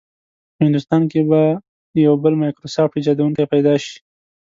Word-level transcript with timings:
په 0.55 0.59
هندوستان 0.67 1.01
کې 1.11 1.19
به 1.29 1.41
یو 2.05 2.13
بل 2.23 2.33
مایکروسافټ 2.41 2.93
ایجادونکی 2.97 3.45
پیدا 3.53 3.73
شي. 3.83 3.97